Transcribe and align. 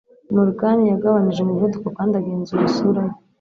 Morgan 0.35 0.79
yagabanije 0.91 1.39
umuvuduko 1.41 1.87
kandi 1.97 2.13
agenzura 2.21 2.61
isura 2.69 3.01
ye 3.07 3.15